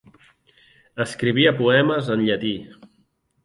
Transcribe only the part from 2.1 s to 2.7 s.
en llatí.